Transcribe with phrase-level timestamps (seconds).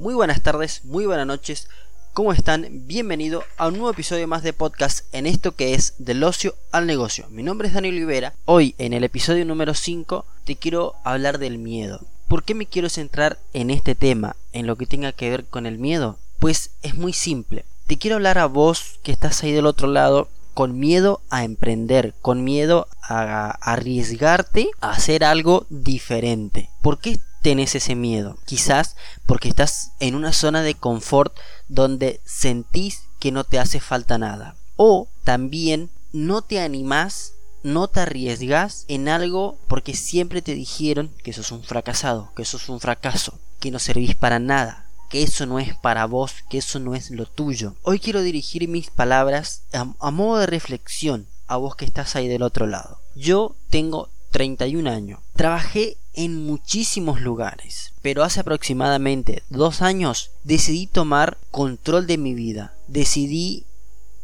[0.00, 1.68] Muy buenas tardes, muy buenas noches.
[2.14, 2.66] ¿Cómo están?
[2.86, 6.86] Bienvenido a un nuevo episodio más de podcast en esto que es del ocio al
[6.86, 7.26] negocio.
[7.28, 8.32] Mi nombre es Daniel Olivera.
[8.46, 12.00] Hoy en el episodio número 5 te quiero hablar del miedo.
[12.28, 15.66] ¿Por qué me quiero centrar en este tema, en lo que tenga que ver con
[15.66, 16.16] el miedo?
[16.38, 17.66] Pues es muy simple.
[17.86, 22.14] Te quiero hablar a vos que estás ahí del otro lado con miedo a emprender,
[22.22, 26.70] con miedo a arriesgarte a hacer algo diferente.
[26.80, 28.38] ¿Por qué tenés ese miedo?
[28.44, 28.96] Quizás
[29.26, 31.36] porque estás en una zona de confort
[31.68, 34.56] donde sentís que no te hace falta nada.
[34.76, 41.32] O también no te animás, no te arriesgas en algo porque siempre te dijeron que
[41.32, 45.58] sos un fracasado, que sos un fracaso, que no servís para nada, que eso no
[45.58, 47.74] es para vos, que eso no es lo tuyo.
[47.82, 52.42] Hoy quiero dirigir mis palabras a, modo de reflexión a vos que estás ahí del
[52.42, 53.00] otro lado.
[53.14, 55.20] Yo tengo 31 años.
[55.34, 62.74] Trabajé en muchísimos lugares, pero hace aproximadamente dos años decidí tomar control de mi vida.
[62.88, 63.64] Decidí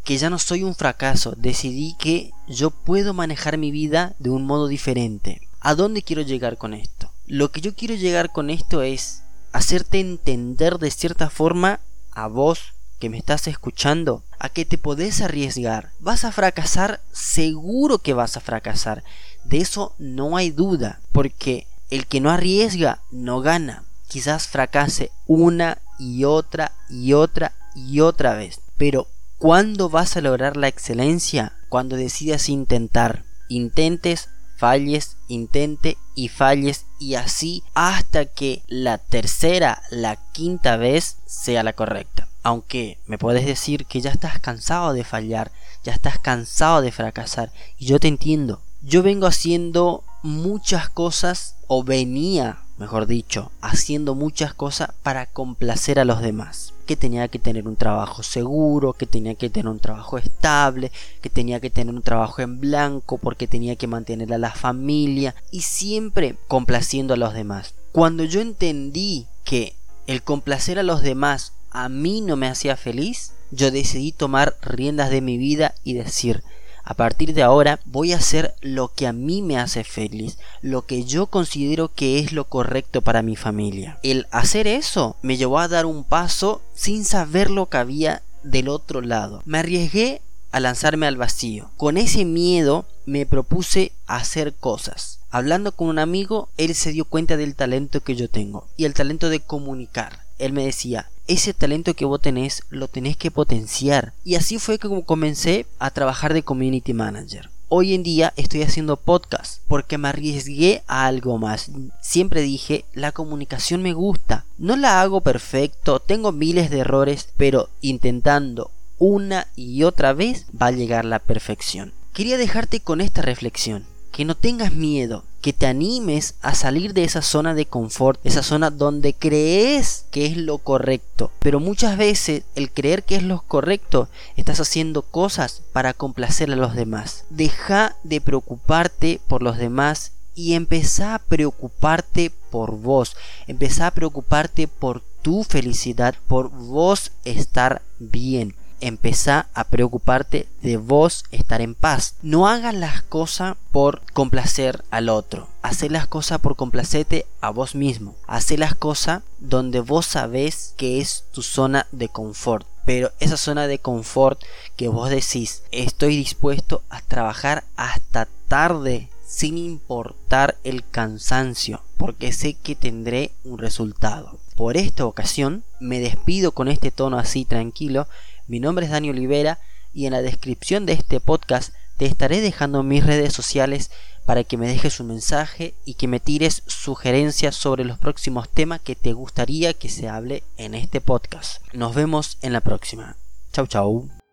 [0.05, 4.47] que ya no soy un fracaso, decidí que yo puedo manejar mi vida de un
[4.47, 5.41] modo diferente.
[5.61, 7.11] ¿A dónde quiero llegar con esto?
[7.27, 11.81] Lo que yo quiero llegar con esto es hacerte entender de cierta forma
[12.13, 15.91] a vos que me estás escuchando a que te podés arriesgar.
[15.99, 17.01] ¿Vas a fracasar?
[17.13, 19.03] Seguro que vas a fracasar.
[19.49, 23.85] De eso no hay duda, porque el que no arriesga no gana.
[24.09, 28.61] Quizás fracase una y otra y otra y otra vez.
[28.77, 29.07] Pero
[29.39, 31.53] ¿cuándo vas a lograr la excelencia?
[31.69, 33.25] Cuando decidas intentar.
[33.49, 41.63] Intentes falles, intente y falles y así hasta que la tercera, la quinta vez sea
[41.63, 42.27] la correcta.
[42.43, 45.53] Aunque me puedes decir que ya estás cansado de fallar,
[45.85, 48.61] ya estás cansado de fracasar y yo te entiendo.
[48.83, 56.05] Yo vengo haciendo muchas cosas o venía mejor dicho, haciendo muchas cosas para complacer a
[56.05, 56.75] los demás.
[56.87, 61.31] Que tenía que tener un trabajo seguro, que tenía que tener un trabajo estable, que
[61.31, 65.63] tenía que tener un trabajo en blanco porque tenía que mantener a la familia y
[65.63, 67.75] siempre complaciendo a los demás.
[67.93, 69.75] Cuando yo entendí que
[70.07, 75.11] el complacer a los demás a mí no me hacía feliz, yo decidí tomar riendas
[75.11, 76.43] de mi vida y decir,
[76.87, 80.87] a partir de ahora voy a hacer lo que a mí me hace feliz, lo
[80.87, 83.99] que yo considero que es lo correcto para mi familia.
[84.05, 88.69] El hacer eso me llevó a dar un paso sin saber lo que había del
[88.69, 89.43] otro lado.
[89.45, 91.71] Me arriesgué a lanzarme al vacío.
[91.77, 95.19] Con ese miedo me propuse hacer cosas.
[95.31, 98.95] Hablando con un amigo, él se dio cuenta del talento que yo tengo y el
[98.95, 100.26] talento de comunicar.
[100.39, 104.13] Él me decía, ese talento que vos tenés lo tenés que potenciar.
[104.25, 107.51] Y así fue como comencé a trabajar de community manager.
[107.69, 111.71] Hoy en día estoy haciendo podcast porque me arriesgué a algo más.
[112.01, 114.45] Siempre dije, la comunicación me gusta.
[114.57, 120.67] No la hago perfecto, tengo miles de errores, pero intentando una y otra vez va
[120.67, 121.93] a llegar la perfección.
[122.13, 127.05] Quería dejarte con esta reflexión que no tengas miedo, que te animes a salir de
[127.05, 131.31] esa zona de confort, esa zona donde crees que es lo correcto.
[131.39, 136.57] Pero muchas veces el creer que es lo correcto, estás haciendo cosas para complacer a
[136.57, 137.27] los demás.
[137.31, 143.17] Deja de preocuparte por los demás y empezá a preocuparte por vos.
[143.47, 151.25] Empezá a preocuparte por tu felicidad, por vos estar bien empezá a preocuparte de vos
[151.31, 152.15] estar en paz.
[152.23, 155.49] No hagas las cosas por complacer al otro.
[155.63, 158.15] Haz las cosas por complacerte a vos mismo.
[158.27, 162.67] Haz las cosas donde vos sabés que es tu zona de confort.
[162.85, 164.41] Pero esa zona de confort
[164.77, 172.55] que vos decís, estoy dispuesto a trabajar hasta tarde sin importar el cansancio, porque sé
[172.55, 174.39] que tendré un resultado.
[174.55, 178.07] Por esta ocasión me despido con este tono así tranquilo
[178.47, 179.59] mi nombre es Daniel Olivera
[179.93, 183.91] y en la descripción de este podcast te estaré dejando mis redes sociales
[184.27, 188.81] para que me dejes un mensaje y que me tires sugerencias sobre los próximos temas
[188.81, 191.63] que te gustaría que se hable en este podcast.
[191.73, 193.17] Nos vemos en la próxima.
[193.53, 194.26] Chau chau.